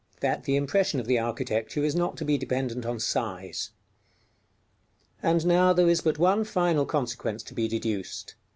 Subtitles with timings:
[0.21, 3.69] That the impression of the architecture is not to be dependent on size.
[5.21, 8.33] And now there is but one final consequence to be deduced.